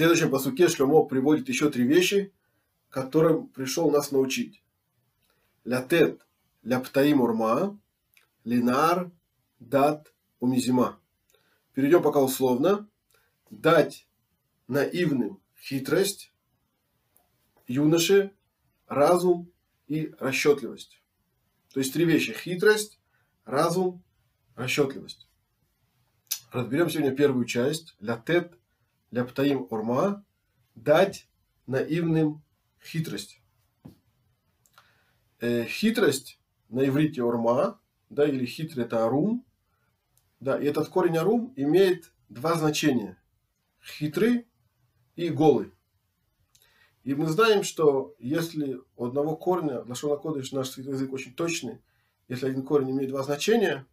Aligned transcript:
следующем 0.00 0.30
посуке 0.30 0.66
Шломо 0.66 1.04
приводит 1.04 1.50
еще 1.50 1.70
три 1.70 1.84
вещи, 1.84 2.32
которым 2.88 3.48
пришел 3.48 3.90
нас 3.90 4.12
научить. 4.12 4.62
Лятет 5.64 6.26
ляптаим 6.62 7.20
урма, 7.20 7.78
линар, 8.44 9.10
дат, 9.58 10.10
умизима. 10.38 10.98
Перейдем 11.74 12.02
пока 12.02 12.20
условно. 12.20 12.88
Дать 13.50 14.08
наивным 14.68 15.42
хитрость, 15.60 16.32
юноше 17.66 18.32
разум 18.86 19.52
и 19.86 20.14
расчетливость. 20.18 21.02
То 21.74 21.80
есть 21.80 21.92
три 21.92 22.06
вещи. 22.06 22.32
Хитрость, 22.32 22.98
разум, 23.44 24.02
расчетливость. 24.56 25.28
Разберем 26.52 26.88
сегодня 26.88 27.14
первую 27.14 27.44
часть. 27.44 27.96
Лятет, 28.00 28.58
ляптаим 29.10 29.66
урма. 29.70 30.24
Дать 30.74 31.28
наивным 31.66 32.42
хитрость. 32.82 33.42
Э, 35.40 35.64
хитрость 35.64 36.40
на 36.68 36.86
иврите 36.86 37.22
урма, 37.22 37.80
да, 38.08 38.26
или 38.26 38.44
хитрый 38.46 38.84
это 38.84 39.04
арум. 39.04 39.44
Да, 40.38 40.58
и 40.58 40.64
этот 40.64 40.88
корень 40.88 41.18
арум 41.18 41.52
имеет 41.56 42.12
два 42.28 42.54
значения. 42.54 43.18
Хитрый 43.82 44.46
и 45.16 45.28
голый. 45.28 45.72
И 47.02 47.14
мы 47.14 47.26
знаем, 47.26 47.62
что 47.62 48.14
если 48.18 48.80
у 48.96 49.06
одного 49.06 49.36
корня, 49.36 49.82
Лашона 49.84 50.16
Кодыш, 50.16 50.52
наш 50.52 50.76
язык 50.76 51.12
очень 51.12 51.34
точный, 51.34 51.80
если 52.28 52.46
один 52.46 52.62
корень 52.62 52.90
имеет 52.90 53.10
два 53.10 53.22
значения, 53.22 53.86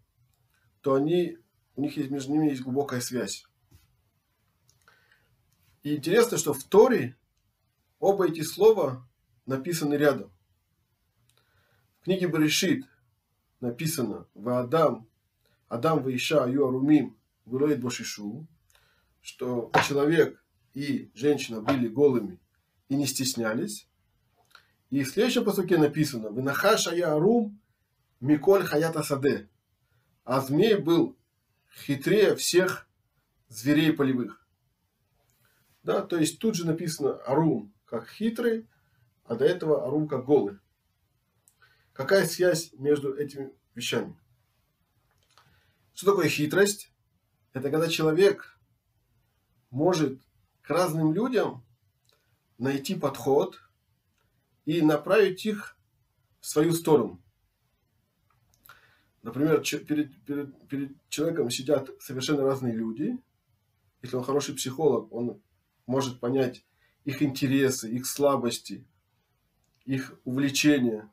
то 0.81 0.93
они, 0.93 1.37
у 1.75 1.81
них 1.81 1.97
есть, 1.97 2.11
между 2.11 2.33
ними 2.33 2.49
есть 2.49 2.61
глубокая 2.61 2.99
связь. 2.99 3.45
И 5.87 5.95
интересно, 5.95 6.37
что 6.37 6.53
в 6.53 6.65
Торе 6.65 7.15
оба 7.99 8.27
эти 8.27 8.41
слова 8.41 9.07
написаны 9.45 9.93
рядом. 9.93 10.33
В 12.01 12.03
книге 12.03 12.27
Берешит 12.27 12.85
написано 13.61 14.27
в 14.33 14.49
Адам, 14.49 15.07
Адам 15.69 16.03
Ваиша 16.03 16.43
Аю 16.43 16.67
Арумим 16.67 17.15
Вилоид 17.45 17.79
Бошишу, 17.79 18.45
что 19.21 19.71
человек 19.87 20.43
и 20.73 21.09
женщина 21.13 21.61
были 21.61 21.87
голыми 21.87 22.37
и 22.89 22.95
не 22.97 23.07
стеснялись. 23.07 23.87
И 24.89 25.05
в 25.05 25.07
следующем 25.07 25.45
посуке 25.45 25.77
написано 25.77 26.37
«Винахаша 26.37 26.93
я 26.93 27.13
арум 27.13 27.61
миколь 28.19 28.65
хаята 28.65 29.03
саде». 29.03 29.47
А 30.25 30.41
змей 30.41 30.75
был 30.75 31.15
хитрее 31.71 32.35
всех 32.35 32.89
зверей 33.47 33.93
полевых. 33.93 34.46
Да, 35.87 36.01
то 36.01 36.17
есть 36.17 36.39
тут 36.39 36.55
же 36.55 36.67
написано 36.67 37.13
арум 37.19 37.73
как 37.85 38.09
хитрый, 38.09 38.67
а 39.23 39.35
до 39.35 39.45
этого 39.45 39.87
арум 39.87 40.09
как 40.09 40.25
голый. 40.25 40.59
Какая 41.93 42.25
связь 42.25 42.73
между 42.73 43.15
этими 43.15 43.53
вещами? 43.73 44.19
Что 45.93 46.07
такое 46.07 46.27
хитрость? 46.27 46.91
Это 47.53 47.71
когда 47.71 47.87
человек 47.87 48.59
может 49.69 50.21
к 50.61 50.69
разным 50.69 51.13
людям 51.13 51.65
найти 52.57 52.93
подход 52.93 53.57
и 54.65 54.81
направить 54.81 55.45
их 55.45 55.77
в 56.41 56.47
свою 56.47 56.73
сторону. 56.73 57.23
Например, 59.23 59.61
перед, 59.61 60.13
перед, 60.25 60.67
перед 60.67 60.91
человеком 61.07 61.49
сидят 61.49 61.89
совершенно 62.01 62.43
разные 62.43 62.75
люди. 62.75 63.17
Если 64.01 64.17
он 64.17 64.25
хороший 64.25 64.53
психолог, 64.53 65.13
он 65.13 65.41
может 65.87 66.19
понять 66.19 66.65
их 67.05 67.23
интересы, 67.23 67.89
их 67.89 68.05
слабости, 68.05 68.85
их 69.85 70.19
увлечения, 70.25 71.09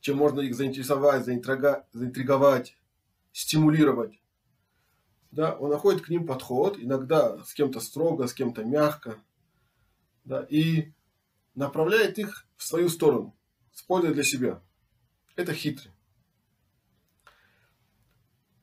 чем 0.00 0.16
можно 0.16 0.40
их 0.40 0.54
заинтересовать, 0.54 1.24
заинтриговать, 1.24 2.76
стимулировать. 3.32 4.20
Да, 5.30 5.54
он 5.56 5.70
находит 5.70 6.02
к 6.02 6.08
ним 6.08 6.26
подход, 6.26 6.78
иногда 6.78 7.38
с 7.44 7.54
кем-то 7.54 7.80
строго, 7.80 8.26
с 8.26 8.34
кем-то 8.34 8.64
мягко, 8.64 9.18
да, 10.24 10.46
и 10.48 10.92
направляет 11.54 12.18
их 12.18 12.46
в 12.56 12.64
свою 12.64 12.88
сторону, 12.88 13.36
с 13.72 13.82
пользой 13.82 14.14
для 14.14 14.22
себя. 14.22 14.62
Это 15.36 15.52
хитрый. 15.52 15.92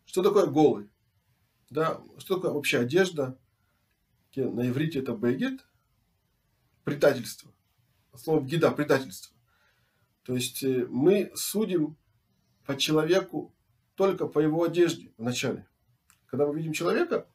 Что 0.05 0.23
такое 0.23 0.47
голый? 0.47 0.89
Да, 1.69 2.01
что 2.17 2.35
такое 2.35 2.51
вообще 2.51 2.79
одежда? 2.79 3.37
На 4.35 4.67
иврите 4.69 4.99
это 4.99 5.13
бегет, 5.13 5.65
предательство. 6.83 7.51
Слово 8.15 8.43
гида– 8.43 8.71
предательство. 8.71 9.35
То 10.23 10.35
есть 10.35 10.63
э, 10.63 10.85
мы 10.89 11.31
судим 11.35 11.97
по 12.65 12.77
человеку 12.77 13.53
только 13.95 14.27
по 14.27 14.39
его 14.39 14.63
одежде 14.63 15.11
вначале. 15.17 15.67
Когда 16.27 16.45
мы 16.47 16.55
видим 16.55 16.73
человека, 16.73 17.27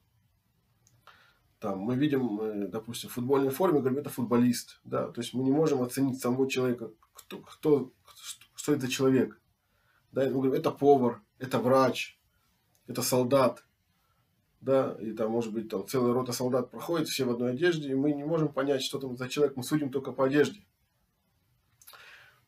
там, 1.59 1.81
мы 1.81 1.97
видим, 1.97 2.41
э, 2.41 2.69
допустим, 2.69 3.11
в 3.11 3.15
футбольной 3.15 3.51
форме, 3.51 3.81
говорим, 3.81 3.99
это 3.99 4.11
футболист. 4.11 4.81
Да? 4.85 5.09
То 5.09 5.21
есть 5.21 5.35
мы 5.35 5.43
не 5.43 5.51
можем 5.51 5.83
оценить 5.83 6.21
самого 6.21 6.49
человека, 6.49 6.93
кто, 7.13 7.39
кто, 7.39 7.93
что 8.55 8.73
это 8.73 8.89
человек. 8.89 9.41
Да? 10.13 10.25
Мы 10.25 10.33
говорим, 10.33 10.53
это 10.55 10.71
повар, 10.71 11.23
это 11.39 11.59
врач, 11.59 12.19
это 12.87 13.03
солдат. 13.03 13.66
Да? 14.61 14.97
И 15.01 15.13
там, 15.13 15.31
может 15.31 15.53
быть, 15.53 15.69
там 15.69 15.87
целая 15.87 16.13
рота 16.13 16.33
солдат 16.33 16.71
проходит, 16.71 17.09
все 17.09 17.25
в 17.25 17.31
одной 17.31 17.53
одежде, 17.53 17.91
и 17.91 17.95
мы 17.95 18.13
не 18.13 18.25
можем 18.25 18.49
понять, 18.49 18.83
что 18.83 18.99
там 18.99 19.17
за 19.17 19.29
человек, 19.29 19.57
мы 19.57 19.63
судим 19.63 19.91
только 19.91 20.13
по 20.13 20.25
одежде. 20.25 20.65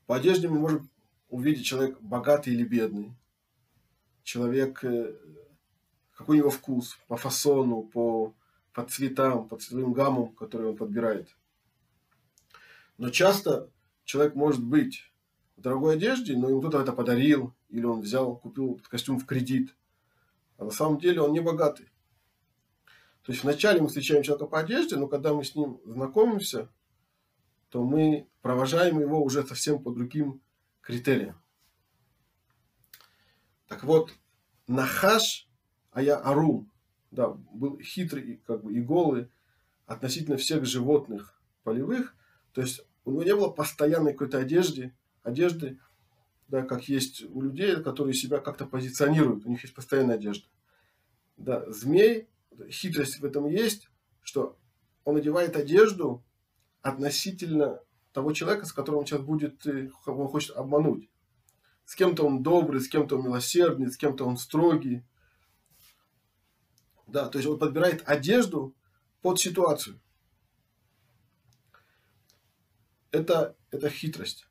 По 0.06 0.16
одежде 0.16 0.48
мы 0.48 0.58
можем 0.58 0.90
увидеть 1.28 1.66
человек 1.66 2.00
богатый 2.00 2.54
или 2.54 2.64
бедный. 2.64 3.14
Человек, 4.22 4.82
э, 4.84 5.14
какой 6.12 6.36
у 6.36 6.38
него 6.40 6.50
вкус, 6.50 6.98
по 7.06 7.16
фасону, 7.16 7.82
по 7.82 8.34
по 8.78 8.84
цветам, 8.84 9.48
по 9.48 9.56
цветовым 9.56 9.92
гаммам, 9.92 10.28
которые 10.36 10.70
он 10.70 10.76
подбирает. 10.76 11.36
Но 12.96 13.10
часто 13.10 13.72
человек 14.04 14.36
может 14.36 14.62
быть 14.62 15.02
в 15.56 15.62
дорогой 15.62 15.94
одежде, 15.94 16.36
но 16.36 16.48
ему 16.48 16.60
кто-то 16.60 16.80
это 16.80 16.92
подарил, 16.92 17.52
или 17.70 17.84
он 17.84 18.02
взял, 18.02 18.36
купил 18.36 18.80
костюм 18.88 19.18
в 19.18 19.26
кредит. 19.26 19.74
А 20.58 20.64
на 20.64 20.70
самом 20.70 21.00
деле 21.00 21.22
он 21.22 21.32
не 21.32 21.40
богатый. 21.40 21.90
То 23.28 23.32
есть 23.32 23.44
вначале 23.44 23.82
мы 23.82 23.88
встречаем 23.88 24.22
человека 24.22 24.46
по 24.46 24.58
одежде, 24.58 24.96
но 24.96 25.06
когда 25.06 25.34
мы 25.34 25.44
с 25.44 25.54
ним 25.54 25.82
знакомимся, 25.84 26.70
то 27.68 27.84
мы 27.84 28.26
провожаем 28.40 28.98
его 29.00 29.22
уже 29.22 29.46
совсем 29.46 29.82
по 29.82 29.92
другим 29.92 30.40
критериям. 30.80 31.38
Так 33.66 33.84
вот, 33.84 34.14
нахаш, 34.66 35.46
а 35.90 36.00
я 36.00 36.16
арум, 36.16 36.72
да, 37.10 37.28
был 37.28 37.78
хитрый 37.80 38.40
как 38.46 38.64
бы, 38.64 38.72
и 38.72 38.80
голый 38.80 39.28
относительно 39.84 40.38
всех 40.38 40.64
животных 40.64 41.38
полевых. 41.64 42.16
То 42.54 42.62
есть 42.62 42.80
у 43.04 43.10
него 43.10 43.24
не 43.24 43.34
было 43.34 43.50
постоянной 43.50 44.12
какой-то 44.12 44.38
одежды, 44.38 44.96
одежды, 45.22 45.78
да, 46.48 46.62
как 46.62 46.88
есть 46.88 47.24
у 47.28 47.42
людей, 47.42 47.76
которые 47.82 48.14
себя 48.14 48.38
как-то 48.38 48.64
позиционируют, 48.64 49.44
у 49.44 49.50
них 49.50 49.62
есть 49.64 49.74
постоянная 49.74 50.14
одежда. 50.14 50.46
Да, 51.36 51.70
змей, 51.70 52.26
хитрость 52.70 53.20
в 53.20 53.24
этом 53.24 53.46
есть, 53.46 53.88
что 54.22 54.58
он 55.04 55.16
одевает 55.16 55.56
одежду 55.56 56.24
относительно 56.82 57.80
того 58.12 58.32
человека, 58.32 58.66
с 58.66 58.72
которым 58.72 59.00
он 59.00 59.06
сейчас 59.06 59.20
будет, 59.20 59.66
э, 59.66 59.90
кого 60.04 60.24
он 60.24 60.28
хочет 60.28 60.56
обмануть. 60.56 61.08
С 61.84 61.94
кем-то 61.94 62.26
он 62.26 62.42
добрый, 62.42 62.80
с 62.80 62.88
кем-то 62.88 63.16
он 63.16 63.24
милосердный, 63.24 63.90
с 63.90 63.96
кем-то 63.96 64.26
он 64.26 64.36
строгий, 64.36 65.04
да, 67.08 67.28
то 67.28 67.38
есть 67.38 67.48
он 67.48 67.58
подбирает 67.58 68.06
одежду 68.06 68.76
под 69.22 69.40
ситуацию. 69.40 69.98
Это, 73.10 73.56
это 73.70 73.88
хитрость. 73.88 74.46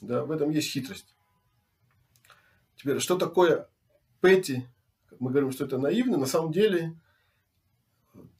Да, 0.00 0.24
в 0.24 0.30
этом 0.30 0.50
есть 0.50 0.70
хитрость. 0.70 1.14
Теперь, 2.76 3.00
что 3.00 3.16
такое 3.16 3.68
пэти? 4.20 4.68
Мы 5.18 5.30
говорим, 5.30 5.50
что 5.50 5.64
это 5.64 5.78
наивно. 5.78 6.18
На 6.18 6.26
самом 6.26 6.52
деле, 6.52 7.00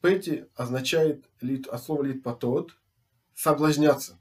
пэти 0.01 0.47
означает 0.55 1.25
от 1.67 1.83
слова 1.83 2.03
литпатот 2.03 2.77
соблазняться. 3.33 4.19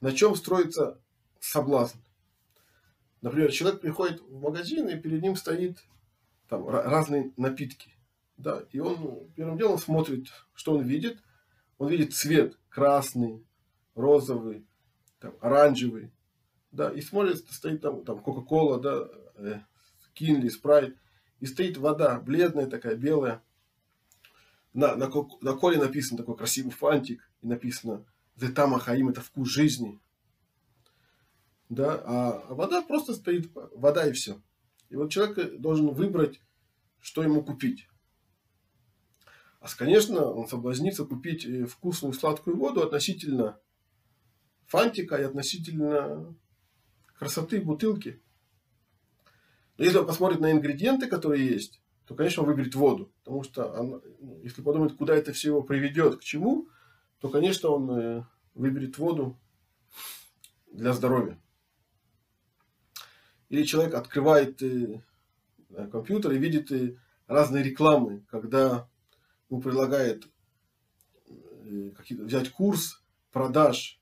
На 0.00 0.12
чем 0.12 0.34
строится 0.34 1.00
соблазн? 1.40 1.98
Например, 3.20 3.50
человек 3.50 3.80
приходит 3.80 4.20
в 4.20 4.40
магазин, 4.40 4.88
и 4.88 5.00
перед 5.00 5.22
ним 5.22 5.34
стоит 5.36 5.82
там 6.48 6.68
разные 6.68 7.32
напитки. 7.36 7.90
Да, 8.36 8.64
и 8.70 8.80
он 8.80 9.30
первым 9.34 9.56
делом 9.56 9.78
смотрит, 9.78 10.26
что 10.54 10.76
он 10.76 10.82
видит. 10.82 11.18
Он 11.78 11.88
видит 11.88 12.14
цвет 12.14 12.58
красный, 12.68 13.44
розовый, 13.94 14.66
там, 15.20 15.34
оранжевый. 15.40 16.12
Да, 16.70 16.90
и 16.90 17.00
смотрит, 17.00 17.38
стоит 17.50 17.80
там, 17.80 18.04
там 18.04 18.18
Кока-Кола, 18.20 18.80
да, 18.80 19.08
э, 19.36 19.60
Кинли, 20.12 20.48
Спрайт. 20.48 20.96
И 21.40 21.46
стоит 21.46 21.76
вода, 21.76 22.20
бледная 22.20 22.66
такая, 22.66 22.96
белая. 22.96 23.42
На, 24.74 24.96
на, 24.96 25.10
на 25.40 25.52
коле 25.54 25.78
написан 25.78 26.18
такой 26.18 26.36
красивый 26.36 26.72
фантик, 26.72 27.30
и 27.40 27.46
написано 27.46 28.04
«Зетама 28.36 28.78
Хаим»– 28.78 29.08
это 29.10 29.20
вкус 29.20 29.48
жизни. 29.48 30.00
Да, 31.68 31.94
а, 32.04 32.44
а 32.48 32.54
вода 32.54 32.82
просто 32.82 33.14
стоит, 33.14 33.50
вода 33.54 34.06
и 34.06 34.12
все. 34.12 34.42
И 34.90 34.96
вот 34.96 35.10
человек 35.10 35.60
должен 35.60 35.88
выбрать, 35.90 36.40
что 37.00 37.22
ему 37.22 37.42
купить. 37.42 37.88
А, 39.60 39.68
конечно, 39.78 40.26
он 40.26 40.48
соблазнится 40.48 41.04
купить 41.04 41.46
э, 41.46 41.64
вкусную 41.64 42.12
сладкую 42.12 42.56
воду 42.56 42.82
относительно 42.82 43.58
фантика 44.66 45.16
и 45.16 45.22
относительно 45.22 46.36
красоты 47.16 47.60
бутылки. 47.60 48.20
Но 49.78 49.84
если 49.84 49.98
он 49.98 50.06
посмотрит 50.06 50.40
на 50.40 50.50
ингредиенты, 50.50 51.06
которые 51.06 51.46
есть, 51.46 51.80
то, 52.06 52.14
конечно, 52.14 52.42
он 52.42 52.48
выберет 52.48 52.74
воду. 52.74 53.12
Потому 53.24 53.42
что, 53.44 53.78
она, 53.78 54.00
ну, 54.20 54.40
если 54.42 54.62
подумать, 54.62 54.96
куда 54.96 55.14
это 55.14 55.32
все 55.32 55.48
его 55.48 55.62
приведет, 55.62 56.16
к 56.16 56.22
чему, 56.22 56.68
то, 57.20 57.28
конечно, 57.28 57.70
он 57.70 57.90
э, 57.90 58.24
выберет 58.54 58.98
воду 58.98 59.38
для 60.70 60.92
здоровья. 60.92 61.40
Или 63.48 63.64
человек 63.64 63.94
открывает 63.94 64.62
э, 64.62 65.00
компьютер 65.90 66.32
и 66.32 66.38
видит 66.38 66.70
э, 66.72 66.96
разные 67.26 67.62
рекламы, 67.62 68.24
когда 68.28 68.88
ему 69.48 69.62
предлагает 69.62 70.28
взять 71.64 72.50
курс 72.50 73.02
продаж 73.32 73.98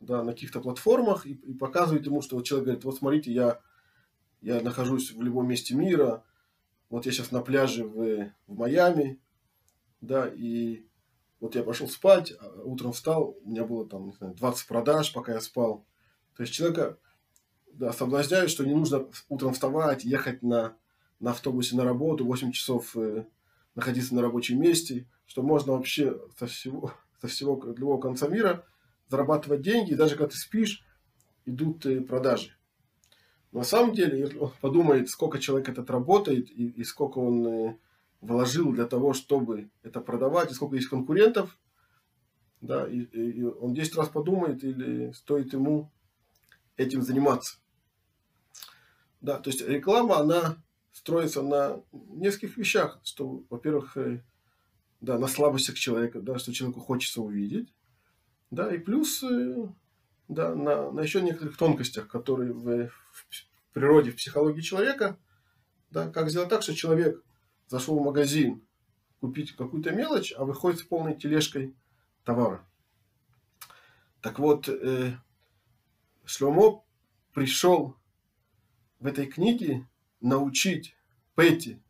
да, 0.00 0.22
на 0.22 0.32
каких-то 0.32 0.60
платформах 0.60 1.26
и, 1.26 1.32
и 1.32 1.54
показывает 1.54 2.04
ему, 2.04 2.20
что 2.20 2.36
вот 2.36 2.44
человек 2.44 2.66
говорит, 2.66 2.84
вот 2.84 2.96
смотрите, 2.96 3.32
я, 3.32 3.60
я 4.42 4.60
нахожусь 4.60 5.12
в 5.12 5.22
любом 5.22 5.48
месте 5.48 5.74
мира, 5.74 6.24
вот 6.92 7.06
я 7.06 7.12
сейчас 7.12 7.30
на 7.30 7.40
пляже 7.40 7.84
в, 7.84 8.30
в 8.46 8.54
Майами, 8.54 9.18
да, 10.02 10.28
и 10.28 10.84
вот 11.40 11.54
я 11.54 11.62
пошел 11.62 11.88
спать, 11.88 12.34
а 12.38 12.60
утром 12.64 12.92
встал, 12.92 13.34
у 13.42 13.48
меня 13.48 13.64
было 13.64 13.88
там, 13.88 14.08
не 14.08 14.12
знаю, 14.12 14.34
20 14.34 14.68
продаж, 14.68 15.10
пока 15.14 15.32
я 15.32 15.40
спал. 15.40 15.86
То 16.36 16.42
есть 16.42 16.52
человека 16.52 16.98
да, 17.72 17.94
соблазняют, 17.94 18.50
что 18.50 18.66
не 18.66 18.74
нужно 18.74 19.06
утром 19.30 19.54
вставать, 19.54 20.04
ехать 20.04 20.42
на, 20.42 20.76
на 21.18 21.30
автобусе 21.30 21.76
на 21.76 21.84
работу, 21.84 22.26
8 22.26 22.52
часов 22.52 22.94
э, 22.94 23.24
находиться 23.74 24.14
на 24.14 24.20
рабочем 24.20 24.60
месте, 24.60 25.08
что 25.24 25.42
можно 25.42 25.72
вообще 25.72 26.20
со 26.38 26.46
всего, 26.46 26.92
со 27.22 27.26
всего 27.26 27.58
любого 27.74 28.02
конца 28.02 28.28
мира 28.28 28.66
зарабатывать 29.08 29.62
деньги, 29.62 29.92
и 29.92 29.96
даже 29.96 30.16
когда 30.16 30.28
ты 30.28 30.36
спишь, 30.36 30.84
идут 31.46 31.86
э, 31.86 32.02
продажи. 32.02 32.54
На 33.52 33.64
самом 33.64 33.94
деле, 33.94 34.18
если 34.18 34.38
он 34.38 34.50
подумает, 34.60 35.10
сколько 35.10 35.38
человек 35.38 35.68
этот 35.68 35.90
работает 35.90 36.50
и, 36.50 36.68
и 36.68 36.84
сколько 36.84 37.18
он 37.18 37.46
э, 37.46 37.76
вложил 38.22 38.72
для 38.72 38.86
того, 38.86 39.12
чтобы 39.12 39.70
это 39.82 40.00
продавать, 40.00 40.50
и 40.50 40.54
сколько 40.54 40.76
есть 40.76 40.88
конкурентов, 40.88 41.58
да, 42.62 42.88
и, 42.88 43.00
и 43.00 43.42
он 43.42 43.74
10 43.74 43.96
раз 43.96 44.08
подумает, 44.08 44.64
или 44.64 45.12
стоит 45.12 45.52
ему 45.52 45.90
этим 46.76 47.02
заниматься. 47.02 47.58
Да, 49.20 49.38
то 49.38 49.50
есть 49.50 49.60
реклама, 49.60 50.18
она 50.18 50.56
строится 50.92 51.42
на 51.42 51.82
нескольких 51.92 52.56
вещах, 52.56 53.00
что, 53.04 53.44
во-первых, 53.50 53.96
э, 53.98 54.22
да, 55.00 55.18
на 55.18 55.26
слабостях 55.26 55.74
человека, 55.74 56.20
да, 56.20 56.38
что 56.38 56.54
человеку 56.54 56.80
хочется 56.80 57.20
увидеть, 57.20 57.72
да, 58.50 58.74
и 58.74 58.78
плюс 58.78 59.22
э, 59.22 59.66
да, 60.34 60.54
на, 60.54 60.90
на 60.90 61.00
еще 61.00 61.22
некоторых 61.22 61.56
тонкостях, 61.56 62.08
которые 62.08 62.52
в, 62.52 62.88
в 62.88 62.92
природе, 63.72 64.10
в 64.10 64.16
психологии 64.16 64.60
человека, 64.60 65.18
да, 65.90 66.10
как 66.10 66.30
сделать 66.30 66.48
так, 66.48 66.62
что 66.62 66.74
человек 66.74 67.22
зашел 67.68 67.98
в 67.98 68.04
магазин 68.04 68.62
купить 69.20 69.54
какую-то 69.54 69.92
мелочь, 69.92 70.32
а 70.36 70.44
выходит 70.44 70.80
с 70.80 70.84
полной 70.84 71.14
тележкой 71.14 71.74
товара. 72.24 72.66
Так 74.20 74.38
вот, 74.38 74.68
э, 74.68 75.16
Шломо 76.24 76.84
пришел 77.32 77.96
в 79.00 79.06
этой 79.06 79.26
книге 79.26 79.88
научить 80.20 80.96
Пэти, 81.34 81.82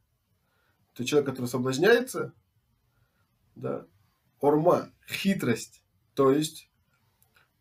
это 0.95 1.05
человек, 1.05 1.31
который 1.31 1.47
соблазняется, 1.47 2.33
да, 3.55 3.87
орма, 4.41 4.91
хитрость, 5.09 5.83
то 6.15 6.31
есть 6.31 6.69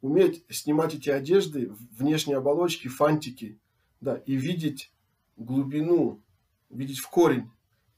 уметь 0.01 0.43
снимать 0.49 0.95
эти 0.95 1.09
одежды, 1.09 1.71
внешние 1.97 2.37
оболочки, 2.37 2.87
фантики, 2.87 3.59
да, 4.01 4.17
и 4.17 4.35
видеть 4.35 4.91
глубину, 5.37 6.21
видеть 6.69 6.99
в 6.99 7.09
корень 7.09 7.49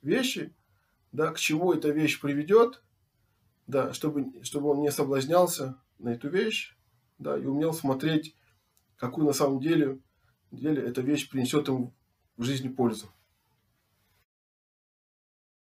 вещи, 0.01 0.53
да, 1.11 1.31
к 1.31 1.39
чему 1.39 1.73
эта 1.73 1.89
вещь 1.89 2.19
приведет, 2.19 2.83
да, 3.67 3.93
чтобы, 3.93 4.43
чтобы 4.43 4.69
он 4.69 4.81
не 4.81 4.91
соблазнялся 4.91 5.77
на 5.99 6.09
эту 6.09 6.29
вещь, 6.29 6.75
да, 7.19 7.37
и 7.37 7.45
умел 7.45 7.73
смотреть, 7.73 8.35
какую 8.97 9.25
на 9.25 9.33
самом 9.33 9.61
деле, 9.61 9.99
деле 10.51 10.81
эта 10.81 11.01
вещь 11.01 11.29
принесет 11.29 11.67
ему 11.67 11.93
в 12.35 12.43
жизни 12.43 12.67
пользу. 12.67 13.09